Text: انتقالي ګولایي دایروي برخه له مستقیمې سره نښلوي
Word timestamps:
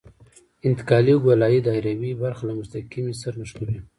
انتقالي 0.67 1.13
ګولایي 1.25 1.59
دایروي 1.67 2.11
برخه 2.21 2.43
له 2.47 2.53
مستقیمې 2.59 3.13
سره 3.21 3.35
نښلوي 3.41 3.79